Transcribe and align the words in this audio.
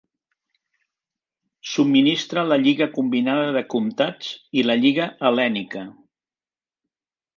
Subministra 1.73 2.45
la 2.51 2.57
Lliga 2.63 2.87
Combinada 2.97 3.53
de 3.59 3.63
Comtats 3.75 4.33
i 4.61 4.65
la 4.71 4.77
Lliga 4.81 5.07
Hel·lènica. 5.27 5.85